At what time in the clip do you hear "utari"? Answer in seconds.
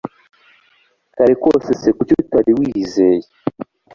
2.21-2.51